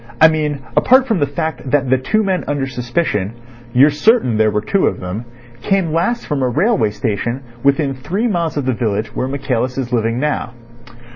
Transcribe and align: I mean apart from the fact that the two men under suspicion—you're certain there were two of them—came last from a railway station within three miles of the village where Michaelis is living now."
I 0.19 0.29
mean 0.29 0.63
apart 0.75 1.05
from 1.07 1.19
the 1.19 1.27
fact 1.27 1.69
that 1.69 1.91
the 1.91 1.99
two 1.99 2.23
men 2.23 2.43
under 2.47 2.65
suspicion—you're 2.65 3.91
certain 3.91 4.35
there 4.35 4.49
were 4.49 4.61
two 4.63 4.87
of 4.87 4.99
them—came 4.99 5.93
last 5.93 6.25
from 6.25 6.41
a 6.41 6.49
railway 6.49 6.89
station 6.89 7.43
within 7.61 7.93
three 7.93 8.25
miles 8.27 8.57
of 8.57 8.65
the 8.65 8.73
village 8.73 9.13
where 9.15 9.27
Michaelis 9.27 9.77
is 9.77 9.93
living 9.93 10.19
now." 10.19 10.53